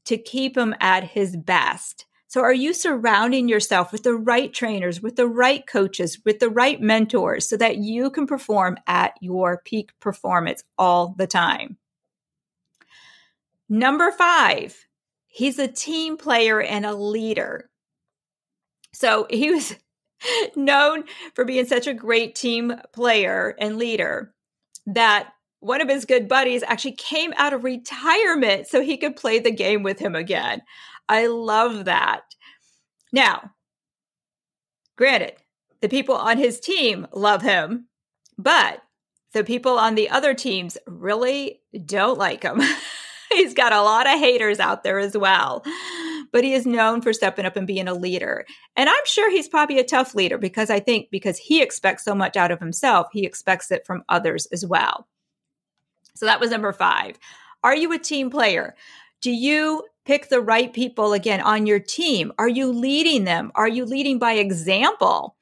to 0.05 0.17
keep 0.17 0.57
him 0.57 0.73
at 0.79 1.03
his 1.03 1.35
best. 1.35 2.05
So 2.29 2.39
are 2.39 2.53
you 2.53 2.73
surrounding 2.73 3.49
yourself 3.49 3.91
with 3.91 4.03
the 4.03 4.15
right 4.15 4.53
trainers, 4.53 5.01
with 5.01 5.17
the 5.17 5.27
right 5.27 5.67
coaches, 5.67 6.19
with 6.23 6.39
the 6.39 6.49
right 6.49 6.79
mentors 6.79 7.47
so 7.49 7.57
that 7.57 7.75
you 7.75 8.09
can 8.09 8.27
perform 8.27 8.77
at 8.87 9.11
your 9.19 9.61
peak 9.65 9.91
performance 9.99 10.63
all 10.77 11.15
the 11.17 11.27
time? 11.27 11.77
Number 13.67 14.13
five, 14.13 14.87
he's 15.27 15.59
a 15.59 15.67
team 15.67 16.15
player 16.15 16.61
and 16.61 16.85
a 16.85 16.95
leader. 16.95 17.69
So 18.93 19.27
he 19.29 19.51
was 19.51 19.75
known 20.55 21.03
for 21.33 21.45
being 21.45 21.65
such 21.65 21.87
a 21.87 21.93
great 21.93 22.35
team 22.35 22.73
player 22.93 23.55
and 23.59 23.77
leader 23.77 24.33
that 24.85 25.33
one 25.59 25.81
of 25.81 25.89
his 25.89 26.05
good 26.05 26.27
buddies 26.27 26.63
actually 26.63 26.93
came 26.93 27.33
out 27.37 27.53
of 27.53 27.63
retirement 27.63 28.67
so 28.67 28.81
he 28.81 28.97
could 28.97 29.15
play 29.15 29.39
the 29.39 29.51
game 29.51 29.83
with 29.83 29.99
him 29.99 30.15
again. 30.15 30.61
I 31.09 31.27
love 31.27 31.85
that. 31.85 32.21
Now, 33.11 33.51
granted, 34.97 35.33
the 35.81 35.89
people 35.89 36.15
on 36.15 36.37
his 36.37 36.59
team 36.59 37.07
love 37.11 37.41
him, 37.41 37.87
but 38.37 38.81
the 39.33 39.43
people 39.43 39.77
on 39.77 39.95
the 39.95 40.09
other 40.09 40.33
teams 40.33 40.77
really 40.87 41.61
don't 41.85 42.17
like 42.17 42.43
him. 42.43 42.61
He's 43.31 43.53
got 43.53 43.73
a 43.73 43.81
lot 43.81 44.07
of 44.07 44.19
haters 44.19 44.59
out 44.59 44.83
there 44.83 44.99
as 44.99 45.17
well 45.17 45.63
but 46.31 46.43
he 46.43 46.53
is 46.53 46.65
known 46.65 47.01
for 47.01 47.13
stepping 47.13 47.45
up 47.45 47.55
and 47.55 47.67
being 47.67 47.87
a 47.87 47.93
leader. 47.93 48.45
And 48.75 48.89
I'm 48.89 49.05
sure 49.05 49.31
he's 49.31 49.47
probably 49.47 49.79
a 49.79 49.83
tough 49.83 50.15
leader 50.15 50.37
because 50.37 50.69
I 50.69 50.79
think 50.79 51.09
because 51.11 51.37
he 51.37 51.61
expects 51.61 52.03
so 52.03 52.13
much 52.15 52.35
out 52.35 52.51
of 52.51 52.59
himself, 52.59 53.07
he 53.11 53.25
expects 53.25 53.71
it 53.71 53.85
from 53.85 54.03
others 54.09 54.45
as 54.47 54.65
well. 54.65 55.07
So 56.15 56.25
that 56.25 56.39
was 56.39 56.51
number 56.51 56.73
five. 56.73 57.19
Are 57.63 57.75
you 57.75 57.91
a 57.93 57.99
team 57.99 58.29
player? 58.29 58.75
Do 59.21 59.31
you 59.31 59.83
pick 60.05 60.29
the 60.29 60.41
right 60.41 60.71
people 60.71 61.13
again 61.13 61.41
on 61.41 61.67
your 61.67 61.79
team? 61.79 62.31
Are 62.39 62.47
you 62.47 62.71
leading 62.71 63.23
them? 63.23 63.51
Are 63.55 63.67
you 63.67 63.85
leading 63.85 64.19
by 64.19 64.33
example? 64.33 65.35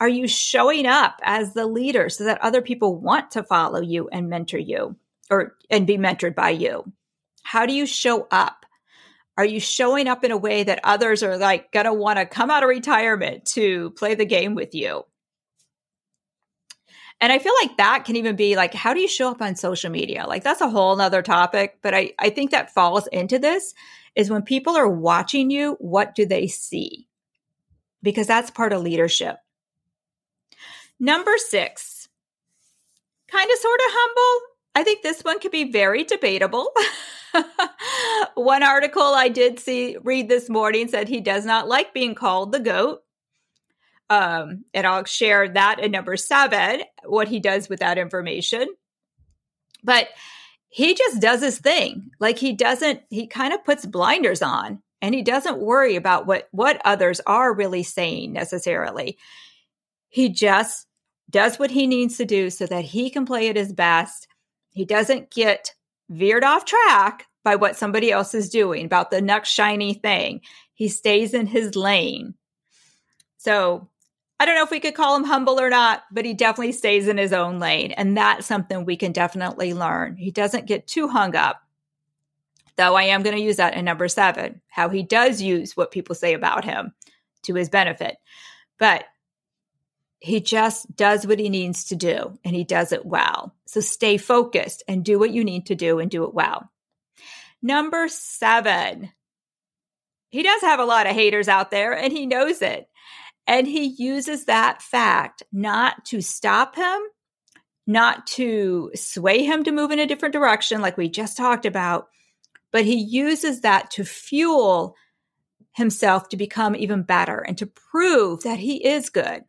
Are 0.00 0.08
you 0.08 0.26
showing 0.26 0.86
up 0.86 1.20
as 1.22 1.54
the 1.54 1.66
leader 1.66 2.08
so 2.08 2.24
that 2.24 2.40
other 2.40 2.60
people 2.60 2.96
want 2.96 3.30
to 3.32 3.42
follow 3.42 3.80
you 3.80 4.08
and 4.08 4.28
mentor 4.28 4.58
you 4.58 4.96
or 5.30 5.56
and 5.70 5.86
be 5.86 5.96
mentored 5.96 6.34
by 6.34 6.50
you? 6.50 6.92
How 7.42 7.66
do 7.66 7.72
you 7.72 7.86
show 7.86 8.26
up? 8.30 8.61
Are 9.38 9.44
you 9.44 9.60
showing 9.60 10.08
up 10.08 10.24
in 10.24 10.30
a 10.30 10.36
way 10.36 10.62
that 10.62 10.80
others 10.84 11.22
are 11.22 11.38
like 11.38 11.72
going 11.72 11.86
to 11.86 11.94
want 11.94 12.18
to 12.18 12.26
come 12.26 12.50
out 12.50 12.62
of 12.62 12.68
retirement 12.68 13.46
to 13.46 13.90
play 13.92 14.14
the 14.14 14.26
game 14.26 14.54
with 14.54 14.74
you? 14.74 15.04
And 17.20 17.32
I 17.32 17.38
feel 17.38 17.54
like 17.62 17.76
that 17.76 18.04
can 18.04 18.16
even 18.16 18.34
be 18.34 18.56
like, 18.56 18.74
how 18.74 18.92
do 18.92 19.00
you 19.00 19.08
show 19.08 19.30
up 19.30 19.40
on 19.40 19.54
social 19.54 19.90
media? 19.90 20.26
Like 20.26 20.42
that's 20.42 20.60
a 20.60 20.68
whole 20.68 20.96
nother 20.96 21.22
topic. 21.22 21.78
But 21.80 21.94
I, 21.94 22.12
I 22.18 22.30
think 22.30 22.50
that 22.50 22.74
falls 22.74 23.06
into 23.06 23.38
this 23.38 23.74
is 24.14 24.28
when 24.28 24.42
people 24.42 24.76
are 24.76 24.88
watching 24.88 25.50
you, 25.50 25.76
what 25.78 26.14
do 26.14 26.26
they 26.26 26.46
see? 26.48 27.08
Because 28.02 28.26
that's 28.26 28.50
part 28.50 28.72
of 28.72 28.82
leadership. 28.82 29.36
Number 30.98 31.32
six, 31.38 32.08
kind 33.30 33.50
of 33.50 33.58
sort 33.58 33.80
of 33.80 33.86
humble. 33.88 34.51
I 34.74 34.82
think 34.84 35.02
this 35.02 35.22
one 35.22 35.38
could 35.38 35.52
be 35.52 35.70
very 35.70 36.04
debatable. 36.04 36.72
One 38.34 38.62
article 38.62 39.02
I 39.02 39.28
did 39.28 39.58
see 39.58 39.96
read 40.02 40.28
this 40.28 40.48
morning 40.48 40.88
said 40.88 41.08
he 41.08 41.20
does 41.20 41.44
not 41.44 41.68
like 41.68 41.94
being 41.94 42.14
called 42.14 42.52
the 42.52 42.60
goat. 42.60 43.02
Um, 44.08 44.64
and 44.74 44.86
I'll 44.86 45.04
share 45.04 45.48
that 45.48 45.80
in 45.80 45.90
number 45.90 46.16
seven, 46.16 46.82
what 47.04 47.28
he 47.28 47.40
does 47.40 47.68
with 47.68 47.80
that 47.80 47.98
information. 47.98 48.68
But 49.82 50.08
he 50.68 50.94
just 50.94 51.20
does 51.20 51.42
his 51.42 51.58
thing. 51.58 52.10
Like 52.20 52.38
he 52.38 52.52
doesn't, 52.52 53.02
he 53.10 53.26
kind 53.26 53.52
of 53.52 53.64
puts 53.64 53.86
blinders 53.86 54.42
on 54.42 54.82
and 55.00 55.14
he 55.14 55.22
doesn't 55.22 55.60
worry 55.60 55.96
about 55.96 56.26
what, 56.26 56.48
what 56.50 56.80
others 56.84 57.20
are 57.26 57.54
really 57.54 57.82
saying 57.82 58.32
necessarily. 58.32 59.18
He 60.08 60.28
just 60.28 60.86
does 61.30 61.58
what 61.58 61.70
he 61.70 61.86
needs 61.86 62.16
to 62.18 62.24
do 62.24 62.50
so 62.50 62.66
that 62.66 62.84
he 62.84 63.10
can 63.10 63.26
play 63.26 63.48
at 63.48 63.56
his 63.56 63.72
best. 63.72 64.28
He 64.72 64.84
doesn't 64.84 65.30
get 65.30 65.74
veered 66.10 66.44
off 66.44 66.64
track 66.64 67.26
by 67.44 67.56
what 67.56 67.76
somebody 67.76 68.10
else 68.12 68.34
is 68.34 68.48
doing, 68.48 68.84
about 68.84 69.10
the 69.10 69.20
next 69.20 69.50
shiny 69.50 69.94
thing. 69.94 70.40
He 70.74 70.88
stays 70.88 71.34
in 71.34 71.46
his 71.46 71.76
lane. 71.76 72.34
So 73.38 73.88
I 74.38 74.46
don't 74.46 74.56
know 74.56 74.64
if 74.64 74.70
we 74.70 74.80
could 74.80 74.94
call 74.94 75.16
him 75.16 75.24
humble 75.24 75.60
or 75.60 75.70
not, 75.70 76.02
but 76.10 76.24
he 76.24 76.34
definitely 76.34 76.72
stays 76.72 77.08
in 77.08 77.18
his 77.18 77.32
own 77.32 77.58
lane. 77.58 77.92
And 77.92 78.16
that's 78.16 78.46
something 78.46 78.84
we 78.84 78.96
can 78.96 79.12
definitely 79.12 79.74
learn. 79.74 80.16
He 80.16 80.30
doesn't 80.30 80.66
get 80.66 80.86
too 80.86 81.08
hung 81.08 81.36
up. 81.36 81.62
Though 82.76 82.96
I 82.96 83.04
am 83.04 83.22
going 83.22 83.36
to 83.36 83.42
use 83.42 83.56
that 83.56 83.74
in 83.74 83.84
number 83.84 84.08
seven, 84.08 84.60
how 84.68 84.88
he 84.88 85.02
does 85.02 85.42
use 85.42 85.76
what 85.76 85.90
people 85.90 86.14
say 86.14 86.32
about 86.32 86.64
him 86.64 86.92
to 87.42 87.54
his 87.54 87.68
benefit. 87.68 88.16
But 88.78 89.04
he 90.22 90.40
just 90.40 90.94
does 90.94 91.26
what 91.26 91.40
he 91.40 91.48
needs 91.48 91.86
to 91.86 91.96
do 91.96 92.38
and 92.44 92.54
he 92.54 92.62
does 92.62 92.92
it 92.92 93.04
well. 93.04 93.56
So 93.66 93.80
stay 93.80 94.18
focused 94.18 94.84
and 94.86 95.04
do 95.04 95.18
what 95.18 95.32
you 95.32 95.42
need 95.42 95.66
to 95.66 95.74
do 95.74 95.98
and 95.98 96.08
do 96.08 96.22
it 96.22 96.32
well. 96.32 96.70
Number 97.60 98.06
seven, 98.06 99.10
he 100.28 100.44
does 100.44 100.60
have 100.62 100.78
a 100.78 100.84
lot 100.84 101.08
of 101.08 101.16
haters 101.16 101.48
out 101.48 101.72
there 101.72 101.92
and 101.92 102.12
he 102.12 102.26
knows 102.26 102.62
it. 102.62 102.88
And 103.48 103.66
he 103.66 103.86
uses 103.98 104.44
that 104.44 104.80
fact 104.80 105.42
not 105.52 106.04
to 106.06 106.20
stop 106.20 106.76
him, 106.76 107.00
not 107.88 108.24
to 108.28 108.92
sway 108.94 109.44
him 109.44 109.64
to 109.64 109.72
move 109.72 109.90
in 109.90 109.98
a 109.98 110.06
different 110.06 110.34
direction, 110.34 110.80
like 110.80 110.96
we 110.96 111.08
just 111.08 111.36
talked 111.36 111.66
about, 111.66 112.06
but 112.70 112.84
he 112.84 112.94
uses 112.94 113.62
that 113.62 113.90
to 113.92 114.04
fuel 114.04 114.94
himself 115.72 116.28
to 116.28 116.36
become 116.36 116.76
even 116.76 117.02
better 117.02 117.38
and 117.40 117.58
to 117.58 117.66
prove 117.66 118.44
that 118.44 118.60
he 118.60 118.86
is 118.86 119.10
good. 119.10 119.42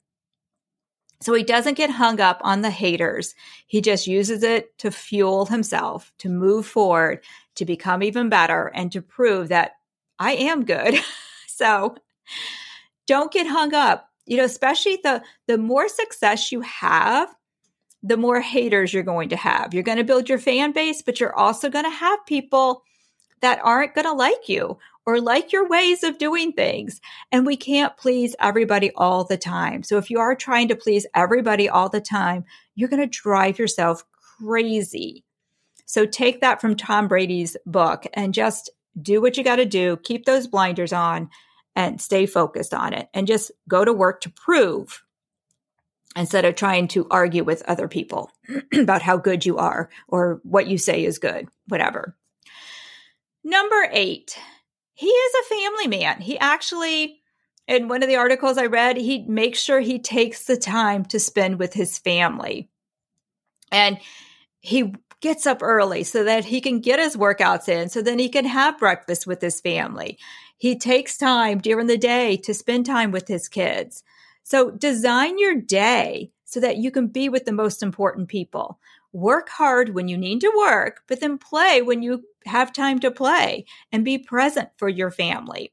So 1.21 1.33
he 1.33 1.43
doesn't 1.43 1.77
get 1.77 1.89
hung 1.89 2.19
up 2.19 2.41
on 2.43 2.61
the 2.61 2.69
haters. 2.69 3.33
He 3.67 3.81
just 3.81 4.07
uses 4.07 4.43
it 4.43 4.77
to 4.79 4.91
fuel 4.91 5.45
himself, 5.45 6.11
to 6.19 6.29
move 6.29 6.65
forward, 6.65 7.23
to 7.55 7.65
become 7.65 8.03
even 8.03 8.29
better, 8.29 8.71
and 8.75 8.91
to 8.91 9.01
prove 9.01 9.47
that 9.49 9.73
I 10.19 10.33
am 10.33 10.65
good. 10.65 10.95
so 11.47 11.95
don't 13.07 13.31
get 13.31 13.47
hung 13.47 13.73
up. 13.73 14.09
You 14.25 14.37
know, 14.37 14.45
especially 14.45 14.99
the 15.03 15.21
the 15.47 15.57
more 15.57 15.89
success 15.89 16.51
you 16.51 16.61
have, 16.61 17.33
the 18.01 18.17
more 18.17 18.41
haters 18.41 18.93
you're 18.93 19.03
going 19.03 19.29
to 19.29 19.35
have. 19.35 19.73
You're 19.73 19.83
going 19.83 19.97
to 19.97 20.03
build 20.03 20.29
your 20.29 20.39
fan 20.39 20.71
base, 20.71 21.01
but 21.01 21.19
you're 21.19 21.35
also 21.35 21.69
going 21.69 21.85
to 21.85 21.89
have 21.89 22.25
people 22.25 22.83
that 23.41 23.59
aren't 23.63 23.95
going 23.95 24.05
to 24.05 24.13
like 24.13 24.47
you 24.47 24.77
or 25.05 25.19
like 25.19 25.51
your 25.51 25.67
ways 25.67 26.03
of 26.03 26.17
doing 26.17 26.51
things. 26.53 27.01
And 27.31 27.45
we 27.45 27.57
can't 27.57 27.95
please 27.97 28.35
everybody 28.39 28.91
all 28.95 29.23
the 29.23 29.37
time. 29.37 29.83
So 29.83 29.97
if 29.97 30.09
you 30.09 30.19
are 30.19 30.35
trying 30.35 30.69
to 30.69 30.75
please 30.75 31.05
everybody 31.13 31.67
all 31.67 31.89
the 31.89 32.01
time, 32.01 32.45
you're 32.75 32.89
going 32.89 33.01
to 33.01 33.07
drive 33.21 33.59
yourself 33.59 34.03
crazy. 34.39 35.23
So 35.85 36.05
take 36.05 36.41
that 36.41 36.61
from 36.61 36.75
Tom 36.75 37.07
Brady's 37.07 37.57
book 37.65 38.05
and 38.13 38.33
just 38.33 38.69
do 39.01 39.21
what 39.21 39.37
you 39.37 39.43
got 39.43 39.57
to 39.57 39.65
do. 39.65 39.97
Keep 39.97 40.25
those 40.25 40.47
blinders 40.47 40.93
on 40.93 41.29
and 41.75 41.99
stay 41.99 42.25
focused 42.25 42.73
on 42.73 42.93
it 42.93 43.09
and 43.13 43.27
just 43.27 43.51
go 43.67 43.83
to 43.83 43.93
work 43.93 44.21
to 44.21 44.29
prove 44.29 45.03
instead 46.15 46.45
of 46.45 46.55
trying 46.55 46.87
to 46.87 47.07
argue 47.09 47.43
with 47.43 47.63
other 47.63 47.87
people 47.87 48.31
about 48.73 49.01
how 49.01 49.17
good 49.17 49.45
you 49.45 49.57
are 49.57 49.89
or 50.07 50.39
what 50.43 50.67
you 50.67 50.77
say 50.77 51.03
is 51.03 51.17
good, 51.17 51.47
whatever. 51.67 52.15
Number 53.43 53.89
eight, 53.91 54.37
he 54.93 55.07
is 55.07 55.33
a 55.35 55.55
family 55.55 55.87
man. 55.87 56.21
He 56.21 56.37
actually, 56.37 57.21
in 57.67 57.87
one 57.87 58.03
of 58.03 58.09
the 58.09 58.15
articles 58.15 58.57
I 58.57 58.65
read, 58.65 58.97
he 58.97 59.25
makes 59.27 59.59
sure 59.59 59.79
he 59.79 59.99
takes 59.99 60.45
the 60.45 60.57
time 60.57 61.05
to 61.05 61.19
spend 61.19 61.59
with 61.59 61.73
his 61.73 61.97
family. 61.97 62.69
And 63.71 63.99
he 64.59 64.93
gets 65.21 65.47
up 65.47 65.63
early 65.63 66.03
so 66.03 66.23
that 66.23 66.45
he 66.45 66.61
can 66.61 66.79
get 66.79 66.99
his 66.99 67.15
workouts 67.15 67.67
in, 67.69 67.89
so 67.89 68.01
then 68.01 68.19
he 68.19 68.29
can 68.29 68.45
have 68.45 68.77
breakfast 68.77 69.25
with 69.25 69.41
his 69.41 69.61
family. 69.61 70.19
He 70.57 70.77
takes 70.77 71.17
time 71.17 71.59
during 71.59 71.87
the 71.87 71.97
day 71.97 72.37
to 72.37 72.53
spend 72.53 72.85
time 72.85 73.11
with 73.11 73.27
his 73.27 73.47
kids. 73.47 74.03
So 74.43 74.71
design 74.71 75.39
your 75.39 75.55
day 75.55 76.31
so 76.45 76.59
that 76.59 76.77
you 76.77 76.91
can 76.91 77.07
be 77.07 77.29
with 77.29 77.45
the 77.45 77.51
most 77.51 77.81
important 77.81 78.27
people. 78.27 78.79
Work 79.13 79.49
hard 79.49 79.93
when 79.93 80.07
you 80.07 80.17
need 80.17 80.41
to 80.41 80.51
work, 80.57 81.03
but 81.07 81.21
then 81.21 81.37
play 81.37 81.81
when 81.81 82.01
you 82.01 82.23
have 82.45 82.73
time 82.73 82.99
to 82.99 83.11
play 83.11 83.65
and 83.91 84.03
be 84.03 84.17
present 84.17 84.69
for 84.75 84.89
your 84.89 85.11
family. 85.11 85.71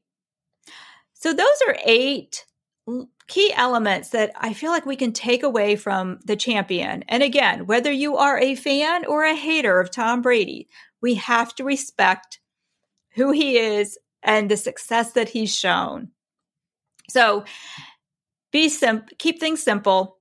So 1.13 1.33
those 1.33 1.47
are 1.67 1.77
eight 1.83 2.45
key 3.27 3.53
elements 3.55 4.09
that 4.09 4.31
I 4.35 4.53
feel 4.53 4.71
like 4.71 4.85
we 4.85 4.95
can 4.95 5.13
take 5.13 5.43
away 5.43 5.75
from 5.75 6.19
the 6.25 6.35
champion. 6.35 7.03
And 7.07 7.23
again, 7.23 7.65
whether 7.65 7.91
you 7.91 8.17
are 8.17 8.39
a 8.39 8.55
fan 8.55 9.05
or 9.05 9.23
a 9.23 9.35
hater 9.35 9.79
of 9.79 9.91
Tom 9.91 10.21
Brady, 10.21 10.67
we 11.01 11.15
have 11.15 11.53
to 11.55 11.63
respect 11.63 12.39
who 13.15 13.31
he 13.31 13.57
is 13.57 13.97
and 14.23 14.49
the 14.49 14.57
success 14.57 15.13
that 15.13 15.29
he's 15.29 15.55
shown. 15.55 16.09
So 17.09 17.45
be 18.51 18.69
simple, 18.69 19.15
keep 19.17 19.39
things 19.39 19.63
simple, 19.63 20.17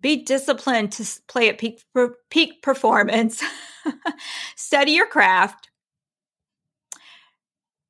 be 0.00 0.16
disciplined 0.16 0.92
to 0.92 1.04
play 1.26 1.48
at 1.48 1.58
peak 1.58 1.82
peak 2.30 2.62
performance, 2.62 3.42
study 4.56 4.92
your 4.92 5.06
craft, 5.06 5.70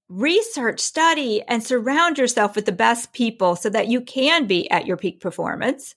research, 0.09 0.81
study, 0.81 1.43
and 1.43 1.62
surround 1.62 2.19
yourself 2.19 2.57
with 2.57 2.65
the 2.65 2.73
best 2.73 3.12
people 3.12 3.57
so 3.57 3.69
that 3.69 3.88
you 3.88 4.00
can 4.00 4.47
be 4.47 4.71
at 4.71 4.87
your 4.87 4.97
peak 4.97 5.21
performance. 5.21 5.95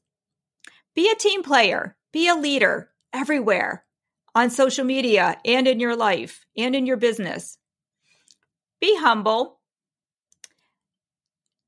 Be 0.96 1.10
a 1.10 1.16
team 1.16 1.44
player, 1.44 1.96
be 2.12 2.28
a 2.28 2.36
leader 2.36 2.90
everywhere 3.14 3.86
on 4.36 4.50
social 4.50 4.86
media 4.86 5.38
and 5.46 5.68
in 5.68 5.80
your 5.80 5.96
life 5.96 6.46
and 6.58 6.76
in 6.76 6.86
your 6.86 6.98
business. 6.98 7.58
Be 8.80 8.98
humble. 8.98 9.60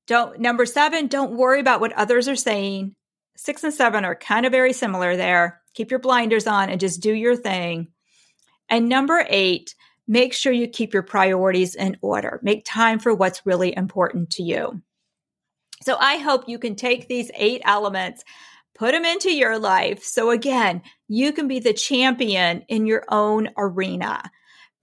Don't 0.08 0.40
number 0.40 0.66
7, 0.66 1.08
don't 1.08 1.38
worry 1.38 1.62
about 1.62 1.80
what 1.80 1.94
others 1.94 2.28
are 2.28 2.36
saying. 2.36 2.96
6 3.44 3.66
and 3.66 3.74
7 3.74 4.06
are 4.06 4.16
kind 4.16 4.46
of 4.46 4.54
very 4.54 4.72
similar 4.72 5.18
there. 5.18 5.62
Keep 5.74 5.92
your 5.92 6.00
blinders 6.00 6.48
on 6.48 6.70
and 6.70 6.80
just 6.80 7.02
do 7.02 7.14
your 7.14 7.36
thing. 7.36 7.90
And 8.70 8.88
number 8.88 9.26
8, 9.30 9.76
make 10.08 10.32
sure 10.32 10.54
you 10.54 10.70
keep 10.70 10.94
your 10.94 11.04
priorities 11.04 11.76
in 11.76 11.98
order. 12.02 12.40
Make 12.42 12.64
time 12.64 13.00
for 13.00 13.14
what's 13.14 13.46
really 13.46 13.76
important 13.76 14.30
to 14.32 14.44
you. 14.44 14.82
So 15.82 15.98
I 16.00 16.20
hope 16.20 16.48
you 16.48 16.58
can 16.58 16.78
take 16.78 17.10
these 17.10 17.30
eight 17.36 17.62
elements, 17.66 18.24
put 18.76 18.94
them 18.94 19.04
into 19.04 19.30
your 19.30 19.60
life. 19.60 20.06
So 20.06 20.30
again, 20.30 20.82
you 21.10 21.34
can 21.34 21.50
be 21.50 21.60
the 21.60 21.74
champion 21.74 22.64
in 22.70 22.86
your 22.86 23.04
own 23.10 23.50
arena. 23.58 24.32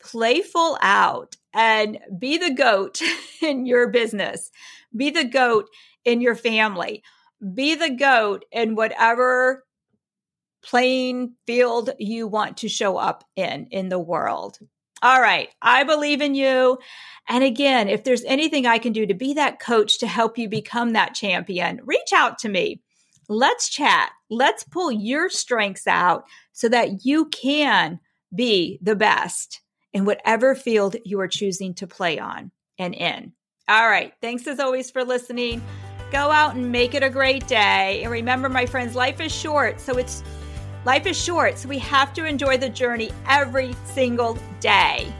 Playful 0.02 0.76
out 0.82 1.36
and 1.54 1.98
be 2.18 2.36
the 2.36 2.52
goat 2.52 3.00
in 3.40 3.64
your 3.64 3.88
business. 3.88 4.50
Be 4.94 5.08
the 5.08 5.24
goat 5.24 5.70
in 6.04 6.20
your 6.20 6.34
family. 6.34 7.02
Be 7.54 7.74
the 7.74 7.90
goat 7.90 8.44
in 8.52 8.74
whatever 8.74 9.64
playing 10.62 11.34
field 11.46 11.90
you 11.98 12.26
want 12.26 12.58
to 12.58 12.68
show 12.68 12.96
up 12.96 13.24
in 13.36 13.66
in 13.70 13.88
the 13.88 13.98
world. 13.98 14.58
All 15.02 15.20
right. 15.20 15.48
I 15.62 15.84
believe 15.84 16.20
in 16.20 16.34
you. 16.34 16.78
And 17.26 17.42
again, 17.42 17.88
if 17.88 18.04
there's 18.04 18.24
anything 18.24 18.66
I 18.66 18.78
can 18.78 18.92
do 18.92 19.06
to 19.06 19.14
be 19.14 19.34
that 19.34 19.60
coach 19.60 19.98
to 20.00 20.06
help 20.06 20.36
you 20.36 20.48
become 20.48 20.92
that 20.92 21.14
champion, 21.14 21.80
reach 21.84 22.12
out 22.14 22.38
to 22.40 22.48
me. 22.48 22.82
Let's 23.28 23.70
chat. 23.70 24.10
Let's 24.28 24.64
pull 24.64 24.92
your 24.92 25.30
strengths 25.30 25.86
out 25.86 26.24
so 26.52 26.68
that 26.68 27.04
you 27.06 27.26
can 27.26 28.00
be 28.34 28.78
the 28.82 28.96
best 28.96 29.62
in 29.92 30.04
whatever 30.04 30.54
field 30.54 30.96
you 31.04 31.20
are 31.20 31.28
choosing 31.28 31.74
to 31.74 31.86
play 31.86 32.18
on 32.18 32.50
and 32.78 32.94
in. 32.94 33.32
All 33.68 33.88
right. 33.88 34.12
Thanks 34.20 34.46
as 34.46 34.60
always 34.60 34.90
for 34.90 35.04
listening. 35.04 35.62
Go 36.10 36.30
out 36.30 36.54
and 36.54 36.70
make 36.70 36.94
it 36.94 37.02
a 37.02 37.10
great 37.10 37.46
day. 37.46 38.02
And 38.02 38.10
remember, 38.10 38.48
my 38.48 38.66
friends, 38.66 38.94
life 38.94 39.20
is 39.20 39.32
short. 39.32 39.80
So 39.80 39.96
it's 39.98 40.22
Life 40.86 41.04
is 41.04 41.22
short, 41.22 41.58
so 41.58 41.68
we 41.68 41.78
have 41.78 42.14
to 42.14 42.24
enjoy 42.24 42.56
the 42.56 42.70
journey 42.70 43.10
every 43.28 43.74
single 43.84 44.38
day. 44.60 45.12